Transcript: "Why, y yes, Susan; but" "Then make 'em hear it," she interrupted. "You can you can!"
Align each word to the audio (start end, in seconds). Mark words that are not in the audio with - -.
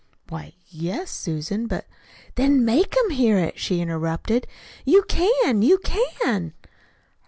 "Why, 0.29 0.45
y 0.55 0.55
yes, 0.67 1.11
Susan; 1.11 1.67
but" 1.67 1.85
"Then 2.35 2.65
make 2.65 2.95
'em 3.03 3.11
hear 3.11 3.37
it," 3.37 3.59
she 3.59 3.81
interrupted. 3.81 4.47
"You 4.83 5.03
can 5.07 5.61
you 5.61 5.77
can!" 5.77 6.53